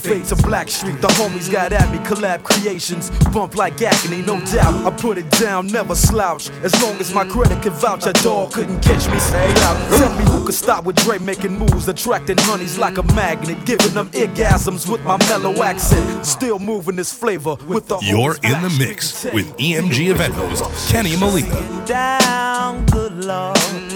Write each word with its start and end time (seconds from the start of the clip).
Crown 0.00 0.18
fade 0.18 0.24
to 0.26 0.36
Blackstreet. 0.36 1.00
The 1.00 1.08
homies 1.08 1.50
got 1.50 1.72
at 1.72 1.90
me, 1.90 1.98
collab 1.98 2.42
creations. 2.42 3.10
Bump 3.32 3.56
like 3.56 3.80
agony, 3.80 4.22
no 4.22 4.38
doubt. 4.46 4.86
I 4.86 4.90
put 4.90 5.18
it 5.18 5.30
down, 5.32 5.68
never 5.68 5.94
slouch. 5.94 6.50
As 6.62 6.80
long 6.82 6.96
as 6.96 7.14
my 7.14 7.24
credit 7.24 7.62
can 7.62 7.72
vouch, 7.72 8.06
a 8.06 8.12
dog 8.12 8.52
couldn't 8.52 8.80
catch 8.80 9.08
me. 9.10 9.18
Say 9.18 9.50
out. 9.62 9.98
Tell 9.98 10.18
me 10.18 10.24
who 10.24 10.44
could 10.44 10.54
stop 10.54 10.84
with 10.84 10.96
Dre 10.96 11.18
making 11.18 11.58
moves, 11.58 11.88
attracting 11.88 12.36
honeys 12.38 12.78
like 12.78 12.98
a 12.98 13.02
magnet, 13.14 13.64
giving 13.64 13.94
them 13.94 14.10
orgasms 14.10 14.90
with 14.90 15.02
my 15.02 15.16
mellow 15.28 15.62
accent. 15.62 16.26
Still 16.26 16.58
moving 16.58 16.96
this 16.96 17.12
flavor 17.12 17.56
with 17.66 17.88
the. 17.88 17.98
You're 18.02 18.36
in 18.42 18.60
the 18.62 18.74
mix 18.78 19.24
with 19.24 19.46
EMG 19.56 20.10
event 20.10 20.34
host 20.34 20.90
Kenny 20.90 21.16
Molina. 21.16 21.84
Down, 21.86 22.84
good 22.86 23.24
lord. 23.24 23.95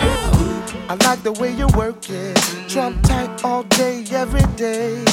I 0.89 0.95
like 1.05 1.23
the 1.23 1.31
way 1.33 1.53
you 1.53 1.67
work 1.77 2.09
it, 2.09 2.35
Trump 2.67 3.01
tight 3.03 3.43
all 3.45 3.63
day, 3.63 4.03
every 4.11 4.43
day. 4.55 5.03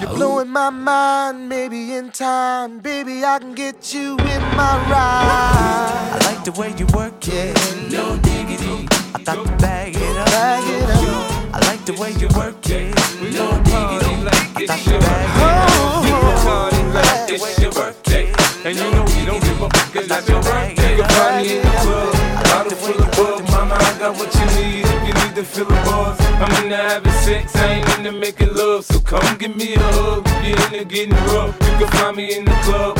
You're 0.00 0.10
oh. 0.10 0.16
blowing 0.16 0.48
my 0.48 0.70
mind, 0.70 1.48
maybe 1.48 1.94
in 1.94 2.10
time, 2.10 2.78
baby 2.80 3.24
I 3.24 3.38
can 3.38 3.54
get 3.54 3.92
you 3.92 4.12
in 4.12 4.42
my 4.56 4.74
ride. 4.90 6.10
I 6.12 6.18
like 6.32 6.44
the 6.44 6.52
way 6.52 6.74
you 6.78 6.86
work 6.94 7.26
it, 7.28 7.56
no 7.90 8.16
diggity. 8.18 8.88
I 9.14 9.22
got 9.24 9.44
to 9.44 9.56
bag 9.56 9.96
it 9.96 10.16
up. 10.16 10.26
Bag 10.26 10.64
it 10.64 10.88
up. 10.88 11.54
I 11.54 11.58
like 11.66 11.84
the 11.84 11.94
way 11.94 12.12
you 12.12 12.28
work 12.36 12.68
it, 12.70 12.94
no 13.34 13.50
diggity. 13.64 14.14
I 14.56 14.66
got 14.66 14.78
to 14.78 14.98
bag 14.98 15.28
it 15.28 15.42
up. 15.42 15.68
Oh, 15.74 17.26
The 17.28 17.36
way 17.42 17.54
you 17.62 17.70
work 17.76 17.96
it, 18.08 18.66
And 18.66 18.76
you 18.76 18.90
know 18.90 19.04
we 19.04 19.24
don't 19.26 19.42
give 19.42 19.62
up 19.62 19.72
because 19.72 20.08
that's 20.08 20.28
your 20.28 20.42
birthday. 20.42 20.96
You 20.96 21.02
can 21.02 21.10
find 21.10 21.46
me 21.46 21.56
in 21.56 21.62
the 21.62 21.70
club, 21.84 22.12
bottle 22.44 22.76
full 22.78 23.02
of 23.02 23.10
bug. 23.12 23.50
Mama, 23.50 23.74
I 23.74 23.98
got 23.98 24.16
what 24.16 24.32
you 24.34 24.47
to 25.38 25.44
fill 25.44 25.66
the 25.66 25.74
buzz. 25.86 26.18
I'm 26.20 26.64
into 26.64 26.76
having 26.76 27.12
sex, 27.12 27.54
I 27.54 27.74
ain't 27.74 27.98
into 27.98 28.12
making 28.12 28.54
love. 28.54 28.84
So 28.84 28.98
come 28.98 29.38
give 29.38 29.54
me 29.56 29.74
a 29.74 29.78
hug 29.78 30.26
you're 30.44 30.58
into 30.66 30.84
getting 30.84 31.14
rough. 31.30 31.54
You 31.62 31.78
can 31.78 31.88
find 31.98 32.16
me 32.16 32.36
in 32.36 32.44
the 32.44 32.56
club, 32.66 32.97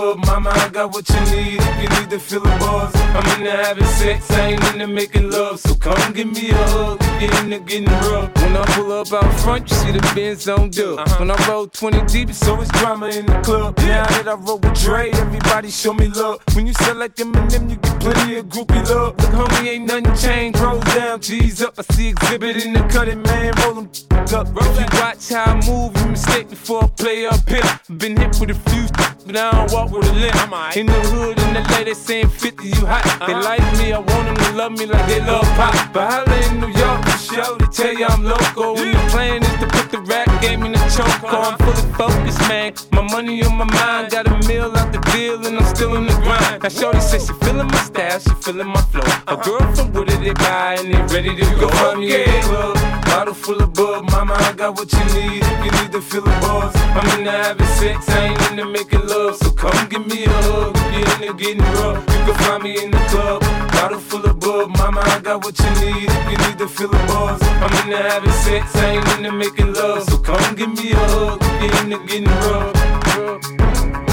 of. 0.00 0.18
Mama, 0.18 0.50
I 0.50 0.68
got 0.68 0.92
what 0.92 1.08
you 1.08 1.20
need 1.32 1.60
if 1.60 1.82
you 1.82 2.00
need 2.00 2.10
to 2.10 2.18
fill 2.18 2.40
the 2.40 2.50
buzz. 2.58 2.94
I'm 2.94 3.38
into 3.38 3.50
having 3.50 3.84
sex, 3.84 4.30
I 4.30 4.52
ain't 4.52 4.64
into 4.72 4.86
making 4.86 5.30
love. 5.30 5.60
So 5.60 5.74
come 5.74 6.12
give 6.12 6.30
me 6.32 6.50
a 6.50 6.54
hug 6.54 6.98
if 7.02 7.22
you're 7.22 7.44
into 7.44 7.60
getting 7.60 7.86
rough. 7.86 8.34
When 8.36 8.56
I 8.56 8.64
pull 8.74 8.92
up 8.92 9.12
out 9.12 9.40
front, 9.40 9.70
you 9.70 9.76
see 9.76 9.92
the 9.92 10.12
Benz 10.14 10.48
on 10.48 10.70
dub. 10.70 10.98
Uh-huh. 10.98 11.16
When 11.18 11.30
I 11.30 11.48
roll 11.48 11.66
20 11.66 12.06
deep, 12.06 12.30
it's 12.30 12.46
always 12.48 12.68
drama 12.68 13.08
in 13.08 13.26
the 13.26 13.40
club. 13.40 13.76
Now 13.78 14.06
that 14.06 14.28
I 14.28 14.34
roll 14.34 14.58
with 14.58 14.80
Dre, 14.80 15.10
everybody 15.10 15.70
show 15.70 15.92
me 15.92 16.08
love. 16.08 16.40
When 16.54 16.66
you 16.66 16.74
sell 16.74 16.96
like 16.96 17.14
Eminem, 17.16 17.70
you 17.70 17.76
get 17.76 18.00
plenty 18.00 18.36
of 18.36 18.46
groupie 18.46 18.88
love. 18.88 19.16
Look, 19.18 19.30
homie, 19.30 19.68
ain't 19.68 19.86
nothing 19.86 20.14
changed. 20.16 20.58
Rolls 20.60 20.84
down, 20.94 21.20
G's 21.20 21.62
up. 21.62 21.74
I 21.78 21.82
see 21.94 22.12
Xzibit 22.12 22.64
in 22.64 22.72
the 22.72 22.82
cutting, 22.88 23.22
man. 23.22 23.52
Roll 23.62 23.74
them 23.74 23.90
up. 24.34 24.46
If 24.48 24.80
you 24.80 25.00
watch 25.00 25.28
how 25.30 25.44
I 25.44 25.66
move, 25.66 25.96
you 25.96 26.06
mistake 26.06 26.50
before 26.50 26.84
I 26.84 26.86
play 26.88 27.26
up 27.26 27.48
here. 27.48 27.62
Been 27.96 28.16
hit 28.16 28.38
with 28.40 28.50
a 28.50 28.54
few, 28.70 28.86
but 29.26 29.36
I 29.36 29.50
don't 29.52 29.72
walk 29.72 29.90
with 29.90 30.08
a 30.08 30.12
limp. 30.12 30.76
In 30.76 30.86
the 30.86 31.00
hood, 31.12 31.38
in 31.38 31.54
the 31.54 31.62
lady 31.74 31.94
saying 31.94 32.28
50, 32.28 32.68
you 32.68 32.86
hot. 32.86 33.04
Uh-huh. 33.04 33.26
They 33.26 33.34
like 33.34 33.78
me, 33.78 33.92
I 33.92 33.98
want 33.98 34.26
them 34.26 34.36
to 34.36 34.52
love 34.56 34.72
me 34.72 34.86
like 34.86 35.06
they 35.06 35.20
love 35.20 35.44
pop. 35.58 35.74
But 35.92 36.08
holla 36.10 36.36
in 36.48 36.60
New 36.60 36.72
York, 36.72 37.06
show, 37.18 37.56
they 37.58 37.66
tell 37.66 37.94
you 37.94 38.06
I'm 38.06 38.24
local. 38.24 38.78
And 38.78 38.94
the 38.94 39.02
plan 39.10 39.42
is 39.42 39.56
to 39.60 39.66
put 39.66 39.90
the 39.90 40.00
rap 40.00 40.29
game 40.40 40.60
me 40.60 40.70
the 40.70 40.78
choke. 40.88 41.32
I'm 41.32 41.58
fully 41.58 41.92
focused, 41.94 42.40
man. 42.48 42.72
My 42.92 43.02
money 43.02 43.42
on 43.44 43.56
my 43.56 43.64
mind, 43.64 44.10
got 44.10 44.26
a 44.26 44.48
meal 44.48 44.72
out 44.76 44.92
the 44.92 44.98
deal, 45.12 45.44
and 45.46 45.58
I'm 45.58 45.74
still 45.74 45.94
in 45.96 46.06
the 46.06 46.14
grind. 46.24 46.62
Now, 46.62 46.68
Shorty 46.68 47.00
says 47.00 47.26
she 47.26 47.32
feeling 47.44 47.66
my 47.66 47.82
style, 47.82 48.18
she 48.18 48.30
feeling 48.42 48.68
my 48.68 48.80
flow. 48.92 49.04
A 49.28 49.36
girl 49.36 49.60
from 49.74 49.92
Wooded, 49.92 50.20
they 50.20 50.32
buy, 50.32 50.76
and 50.80 50.92
they 50.92 51.00
ready 51.14 51.36
to 51.36 51.44
go. 51.60 51.68
In 51.92 52.00
the 52.00 52.40
club, 52.42 52.74
bottle 53.04 53.34
full 53.34 53.62
of 53.62 53.72
bug. 53.74 54.10
Mama, 54.10 54.34
I 54.34 54.52
got 54.52 54.76
what 54.76 54.92
you 54.92 55.04
need 55.14 55.42
if 55.42 55.64
you 55.64 55.70
need 55.82 55.92
to 55.92 56.00
feel 56.00 56.22
the 56.22 56.30
buzz. 56.40 56.74
I'm 56.76 57.18
into 57.18 57.30
having 57.30 57.66
sex, 57.78 58.08
I 58.08 58.26
ain't 58.28 58.50
into 58.50 58.64
making 58.64 59.06
love. 59.06 59.36
So 59.36 59.50
come 59.52 59.88
give 59.88 60.06
me 60.06 60.24
a 60.24 60.30
hug 60.30 60.76
if 60.76 61.20
you're 61.20 61.30
into 61.30 61.34
getting 61.34 61.62
rough. 61.78 62.00
You 62.08 62.20
can 62.26 62.34
find 62.44 62.62
me 62.62 62.82
in 62.82 62.90
the 62.90 62.98
club, 63.10 63.42
bottle 63.80 63.98
full 63.98 64.24
of 64.26 64.38
bug. 64.40 64.70
Mama, 64.76 65.00
I 65.00 65.20
got 65.20 65.42
what 65.44 65.58
you 65.58 65.70
need 65.80 66.08
if 66.08 66.24
you 66.30 66.38
need 66.44 66.58
to 66.58 66.68
feel 66.68 66.88
the 66.88 66.98
buzz. 67.08 67.40
I'm 67.64 67.72
into 67.80 67.96
having 67.96 68.36
sex, 68.44 68.76
I 68.76 68.96
ain't 68.96 69.08
into 69.16 69.32
making 69.32 69.72
love. 69.72 70.02
So 70.04 70.18
come 70.18 70.54
give 70.54 70.72
me 70.78 70.92
a 70.92 70.96
hug 70.96 71.40
you're 71.62 71.76
into 71.82 71.98
getting 72.06 72.28
rough. 72.44 72.74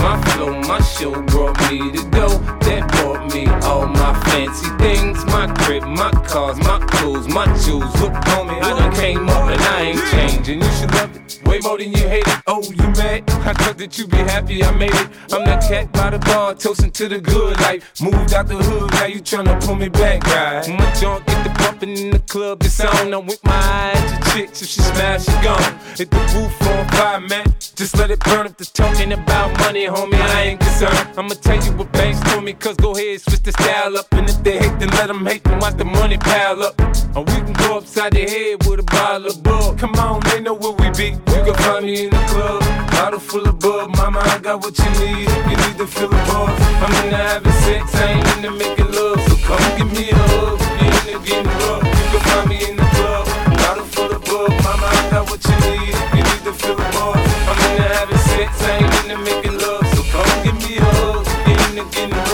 My 0.02 0.27
my 0.46 0.80
show 0.82 1.22
brought 1.24 1.60
me 1.70 1.92
to 1.92 2.04
go. 2.10 2.28
That 2.68 2.88
brought 2.92 3.34
me 3.34 3.48
all 3.66 3.88
my 3.88 4.14
fancy 4.26 4.70
things. 4.78 5.26
My 5.26 5.48
crib, 5.64 5.84
my 5.84 6.12
cars, 6.28 6.58
my 6.58 6.80
clothes, 6.80 7.28
my 7.28 7.46
jewels. 7.58 7.94
Look, 8.02 8.14
on 8.38 8.48
me, 8.48 8.60
I 8.60 8.78
done 8.78 8.94
came 8.94 9.28
up 9.30 9.50
and 9.50 9.62
I 9.62 9.82
ain't 9.82 10.06
changing. 10.12 10.62
You 10.62 10.72
should 10.72 10.94
love 10.94 11.16
it 11.16 11.28
way 11.48 11.60
more 11.60 11.78
than 11.78 11.92
you 11.92 12.08
hate 12.08 12.28
it. 12.28 12.42
Oh, 12.48 12.62
you 12.64 12.88
mad? 13.00 13.24
I 13.30 13.54
thought 13.54 13.78
that 13.78 13.98
you 13.98 14.08
be 14.08 14.18
happy 14.18 14.64
I 14.64 14.72
made 14.76 14.94
it. 14.94 15.10
I'm 15.32 15.46
that 15.46 15.62
cat 15.68 15.92
by 15.92 16.10
the 16.12 16.20
bar, 16.20 16.54
toasting 16.54 16.92
to 16.92 17.08
the 17.08 17.20
good 17.20 17.60
life. 17.62 18.02
Moved 18.02 18.34
out 18.34 18.48
the 18.48 18.56
hood, 18.56 18.92
now 18.92 19.06
you 19.06 19.22
tryna 19.22 19.60
pull 19.66 19.76
me 19.76 19.90
back, 19.90 20.24
right? 20.26 20.68
My 20.70 20.92
junk 20.94 21.26
get 21.26 21.44
the 21.44 21.50
bumping 21.58 21.98
in 21.98 22.10
the 22.12 22.20
club, 22.20 22.64
it's 22.64 22.80
on. 22.80 23.14
I'm 23.14 23.26
with 23.26 23.44
my 23.44 23.54
eyes 23.54 24.12
to 24.12 24.32
chicks, 24.32 24.62
if 24.62 24.68
she 24.68 24.82
smash, 24.82 25.26
she 25.26 25.32
gone. 25.44 25.80
Hit 25.96 26.12
the 26.12 26.20
roof 26.36 26.62
on 26.68 26.88
fire, 26.90 27.22
man. 27.22 27.46
Just 27.76 27.98
let 27.98 28.12
it 28.12 28.20
burn 28.20 28.46
up 28.46 28.58
the 28.58 28.66
talking 28.66 29.14
about 29.14 29.58
money, 29.60 29.86
homie. 29.86 30.27
I 30.30 30.42
ain't 30.44 30.60
concerned. 30.60 31.18
I'ma 31.18 31.36
tell 31.42 31.64
you 31.64 31.72
what 31.74 31.92
banks 31.92 32.20
told 32.32 32.44
me, 32.44 32.54
cause 32.54 32.76
go 32.78 32.96
ahead, 32.96 33.22
switch 33.22 33.42
the 33.42 33.52
style 33.52 33.98
up. 33.98 34.08
And 34.12 34.30
if 34.30 34.42
they 34.44 34.58
hate, 34.60 34.80
then 34.80 34.90
let 34.90 35.08
them 35.08 35.26
hate, 35.26 35.44
then 35.44 35.60
watch 35.60 35.76
the 35.78 35.86
money 35.86 36.18
pile 36.18 36.64
up. 36.64 36.80
Or 37.16 37.24
we 37.24 37.36
can 37.46 37.54
go 37.54 37.78
upside 37.78 38.14
the 38.14 38.22
head 38.22 38.66
with 38.66 38.80
a 38.80 38.84
bottle 38.84 39.28
of 39.28 39.44
bug. 39.44 39.80
Come 39.80 39.96
on, 39.96 40.22
they 40.30 40.40
know 40.40 40.54
where 40.54 40.74
we 40.74 40.90
be. 40.92 41.10
You 41.34 41.42
can 41.46 41.56
find 41.56 41.86
me 41.86 42.06
in 42.06 42.10
the 42.12 42.24
club, 42.32 42.62
bottle 42.92 43.20
full 43.20 43.48
of 43.48 43.60
bug. 43.60 43.96
Mama, 43.98 44.20
I 44.20 44.40
got 44.40 44.64
what 44.64 44.78
you 44.78 44.90
need. 45.02 45.30
You 45.50 45.58
need 45.64 45.78
to 45.78 45.88
feel 45.88 46.10
buzz, 46.10 46.62
I'm 46.84 47.06
into 47.06 47.18
having 47.18 47.52
sex, 47.64 47.96
I 47.96 48.14
ain't 48.14 48.28
into 48.38 48.52
making 48.52 48.92
love. 48.92 49.20
So 49.28 49.36
come 49.48 49.78
give 49.78 49.92
me 49.98 50.10
a 50.12 50.16
hug, 50.16 50.60
you 50.82 51.16
into 51.16 51.26
getting 51.26 51.46
rough. 51.46 51.87
If 61.80 62.27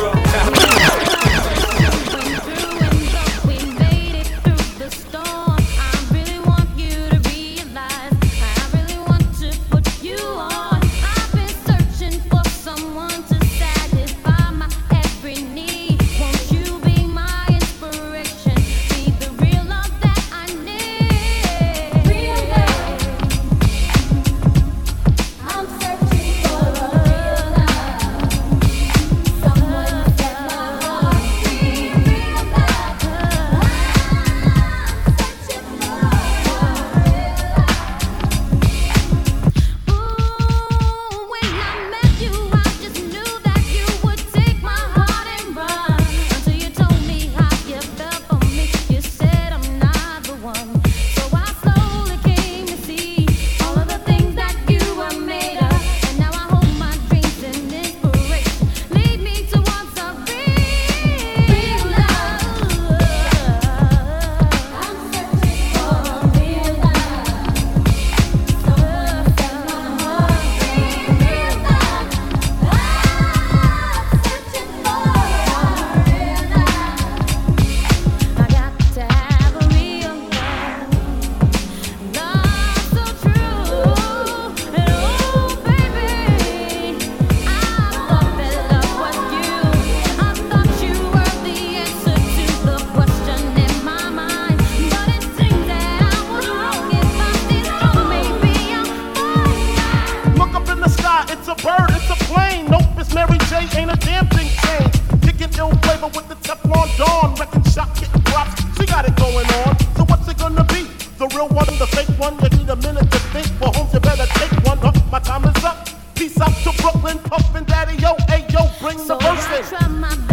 it's 101.44 101.62
a 101.62 101.68
bird, 101.68 101.90
it's 101.92 102.10
a 102.10 102.16
plane. 102.32 102.66
Nope, 102.72 102.84
it's 102.98 103.14
Mary 103.14 103.38
J. 103.50 103.68
Ain't 103.78 103.92
a 103.92 103.98
damn 103.98 104.28
thing 104.30 104.48
changed. 104.64 104.96
Kicking 105.22 105.52
ill 105.58 105.76
flavor 105.84 106.08
with 106.08 106.28
the 106.30 106.36
Teflon 106.36 106.88
Don. 106.98 107.36
Wrecking 107.36 107.64
shop, 107.64 107.94
getting 108.00 108.22
props. 108.24 108.64
She 108.78 108.86
got 108.86 109.06
it 109.06 109.16
going 109.18 109.48
on. 109.60 109.78
So 109.98 110.06
what's 110.06 110.28
it 110.30 110.38
gonna 110.38 110.64
be? 110.66 110.84
The 111.20 111.28
real 111.36 111.50
one, 111.50 111.68
the 111.78 111.88
fake 111.88 112.08
one. 112.18 112.40
You 112.40 112.50
need 112.58 112.70
a 112.70 112.78
minute 112.78 113.12
to 113.12 113.20
think. 113.36 113.48
Well, 113.60 113.74
homes, 113.74 113.94
you 113.94 114.00
better 114.00 114.26
take 114.40 114.52
one. 114.64 114.80
off. 114.80 114.96
my 115.12 115.20
time 115.20 115.44
is 115.44 115.64
up. 115.66 115.90
Peace 116.16 116.40
out 116.40 116.56
to 116.64 116.72
Brooklyn, 116.82 117.20
puffin' 117.20 117.66
daddy 117.66 117.98
yo, 117.98 118.16
hey 118.30 118.46
yo, 118.50 118.70
bring 118.80 118.98
so 118.98 119.18
the 119.18 119.26
verse. 119.26 120.33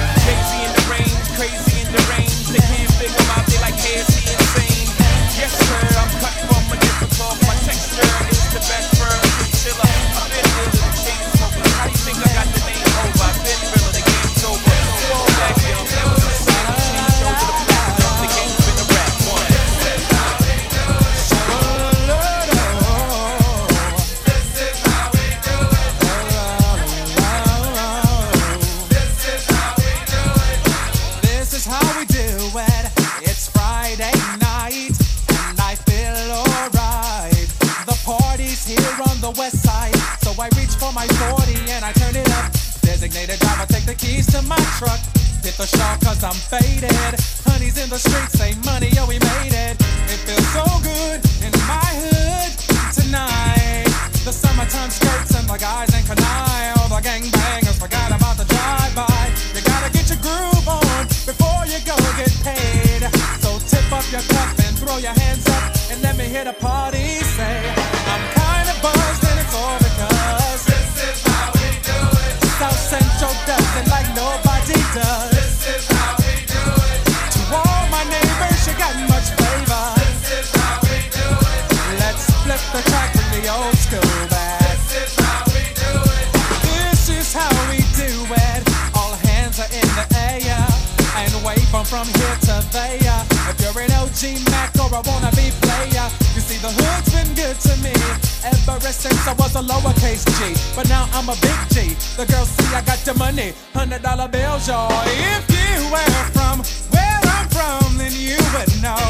I 99.85 99.93
taste 99.93 100.29
G, 100.37 100.53
but 100.75 100.87
now 100.89 101.09
I'm 101.13 101.29
a 101.29 101.35
big 101.41 101.57
G. 101.73 101.95
The 102.17 102.25
girls 102.29 102.49
see 102.49 102.69
I 102.75 102.81
got 102.81 102.99
the 102.99 103.13
money, 103.15 103.53
hundred 103.73 104.03
dollar 104.03 104.27
bills, 104.27 104.67
y'all. 104.67 104.91
If 105.05 105.43
you 105.49 105.89
were 105.89 106.23
from 106.37 106.61
where 106.93 107.19
I'm 107.33 107.49
from, 107.49 107.97
then 107.97 108.13
you 108.13 108.37
would 108.53 108.69
know 108.81 109.01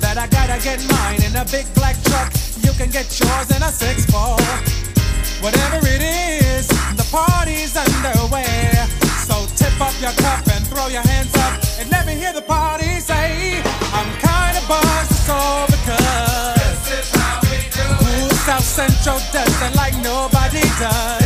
that 0.00 0.16
I 0.16 0.26
gotta 0.28 0.56
get 0.64 0.80
mine 0.88 1.22
in 1.22 1.36
a 1.36 1.44
big 1.44 1.68
black 1.74 2.00
truck. 2.08 2.32
You 2.64 2.72
can 2.80 2.88
get 2.88 3.12
yours 3.20 3.50
in 3.52 3.62
a 3.62 3.70
six 3.70 4.06
four. 4.08 4.40
Whatever 5.44 5.84
it 5.84 6.00
is, 6.00 6.68
the 6.96 7.06
party's 7.12 7.76
underway. 7.76 8.72
So 9.28 9.44
tip 9.56 9.76
up 9.80 9.92
your 10.00 10.16
cup 10.16 10.48
and 10.48 10.66
throw 10.66 10.88
your 10.88 11.04
hands 11.04 11.34
up 11.36 11.52
and 11.78 11.90
let 11.90 12.06
me 12.06 12.14
hear 12.14 12.32
the 12.32 12.42
party 12.42 13.00
say, 13.00 13.60
I'm 13.92 14.10
kinda 14.16 14.60
buzzed, 14.68 15.26
Central 18.80 19.18
doesn't 19.30 19.76
like 19.76 19.94
nobody 20.02 20.62
does. 20.78 21.19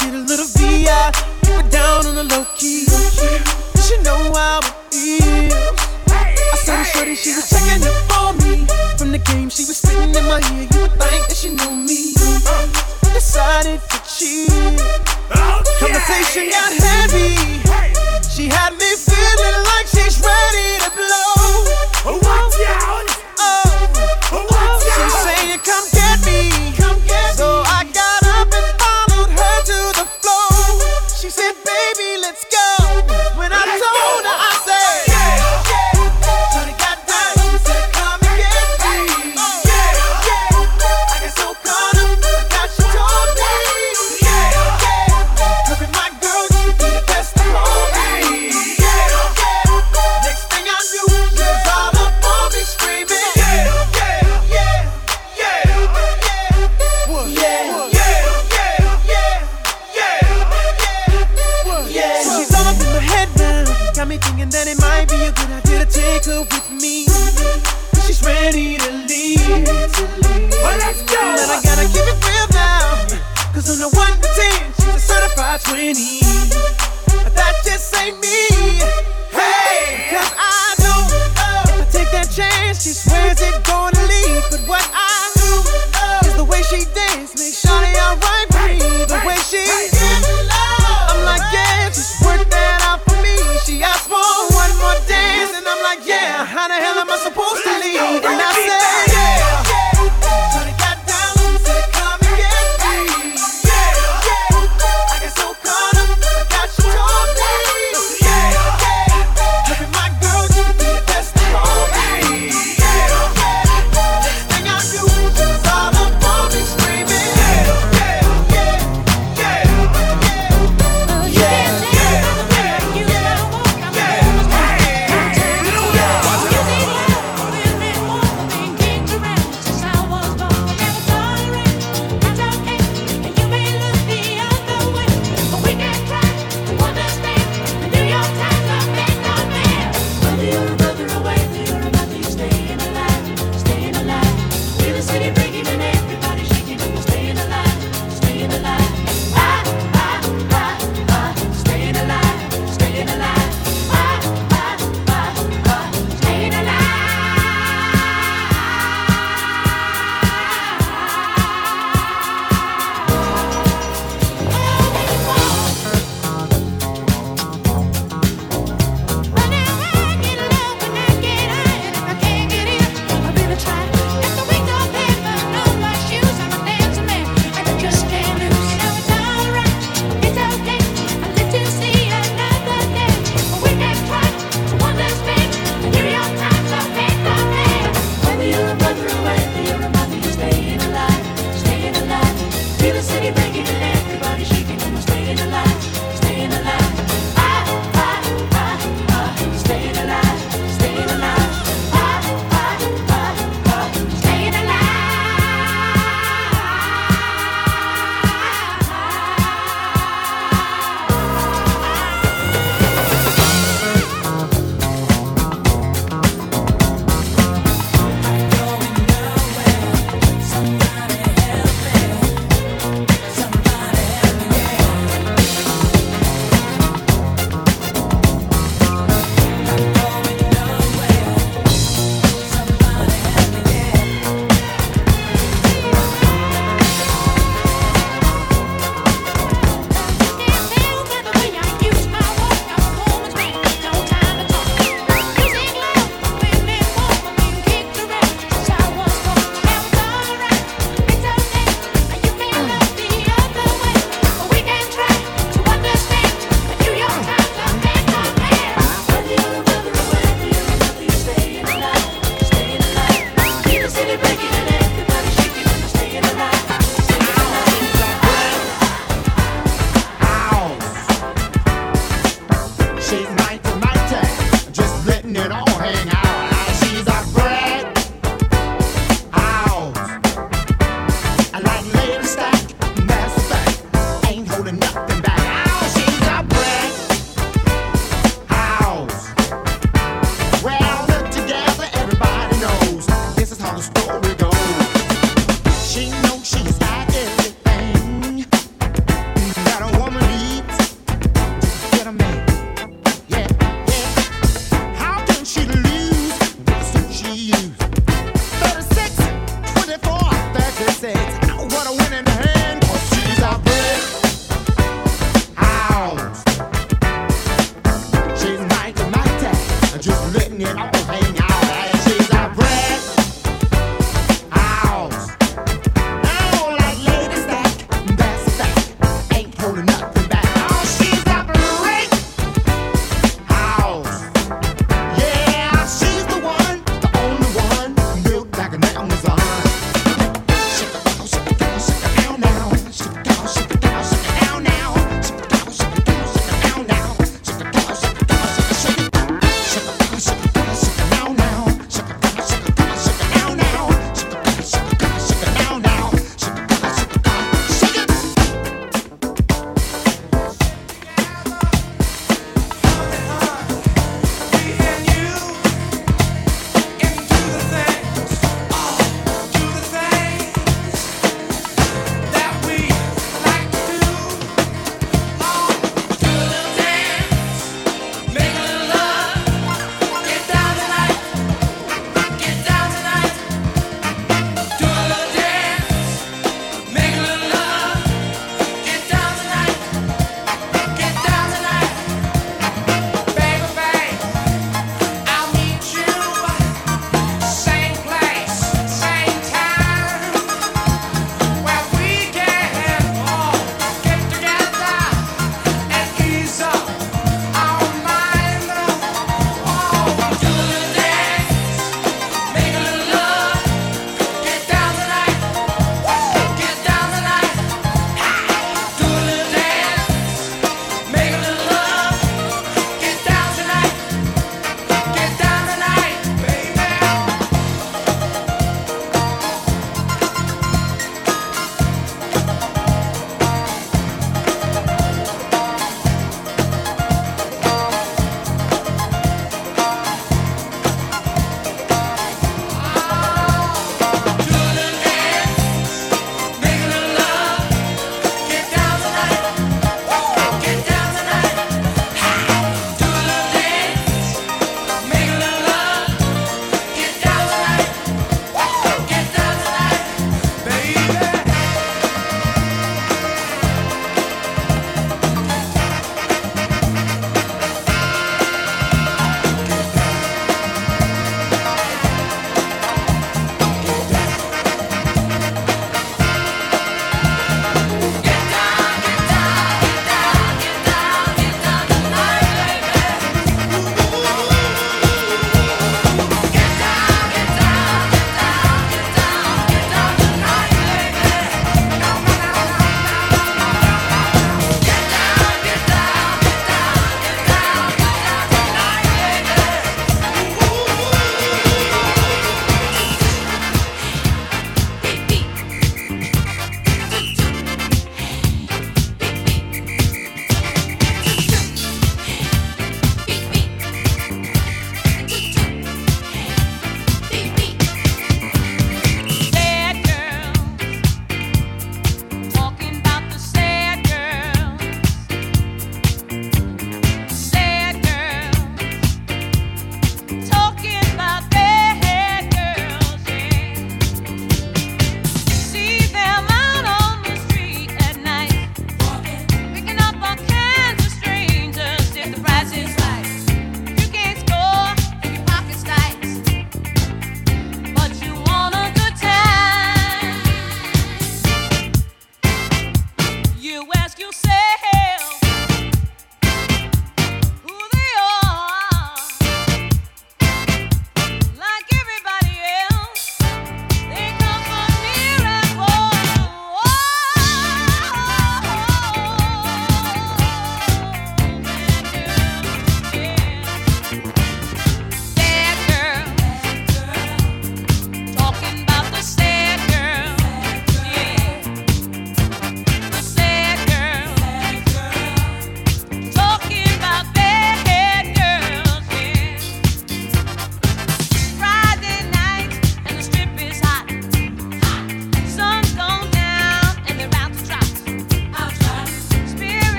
Get 0.00 0.14
a 0.14 0.18
little 0.18 0.46
VI, 0.56 1.12
keep 1.44 1.60
it 1.60 1.70
down 1.70 2.06
on 2.06 2.14
the 2.14 2.24
low 2.24 2.46
key. 2.56 2.86
You 3.90 4.02
know 4.02 4.32
how 4.32 4.60
it 4.90 4.96
is. 4.96 5.52
I 5.52 6.56
saw 6.56 6.76
the 6.76 6.84
shorty, 6.84 7.14
she 7.14 7.34
was 7.34 7.50
checking 7.50 7.84
up 7.84 8.18
on 8.18 8.38
me. 8.38 8.66
From 8.96 9.12
the 9.12 9.18
game, 9.18 9.50
she 9.50 9.66
was 9.66 9.76
spitting 9.76 10.14
in 10.14 10.24
my 10.24 10.40
ear. 10.56 10.68
You 10.72 10.80
would 10.80 10.96
think 10.96 11.28
that 11.28 11.36
she 11.36 11.50
knew 11.50 11.76
me. 11.76 12.14
Decided 13.12 13.82
to 13.90 13.98
cheat. 14.08 14.48
Oh, 15.36 15.60
Conversation 15.78 16.48
got 16.48 16.79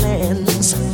plans. 0.00 0.89